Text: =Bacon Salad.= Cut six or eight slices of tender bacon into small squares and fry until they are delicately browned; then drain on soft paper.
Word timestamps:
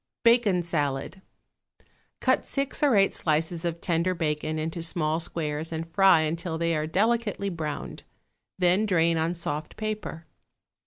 =Bacon 0.23 0.63
Salad.= 0.63 1.21
Cut 2.21 2.43
six 2.47 2.81
or 2.81 2.95
eight 2.95 3.13
slices 3.13 3.63
of 3.63 3.79
tender 3.81 4.15
bacon 4.15 4.57
into 4.57 4.81
small 4.81 5.19
squares 5.19 5.71
and 5.71 5.87
fry 5.93 6.21
until 6.21 6.57
they 6.57 6.75
are 6.75 6.87
delicately 6.87 7.49
browned; 7.49 8.01
then 8.57 8.87
drain 8.87 9.19
on 9.19 9.35
soft 9.35 9.77
paper. 9.77 10.25